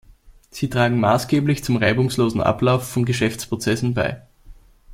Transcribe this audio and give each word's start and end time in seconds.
Sie 0.49 0.67
tragen 0.67 0.99
maßgeblich 0.99 1.63
zum 1.63 1.75
reibungslosen 1.77 2.41
Ablauf 2.41 2.87
von 2.89 3.05
Geschäftsprozessen 3.05 3.93
bei. 3.93 4.23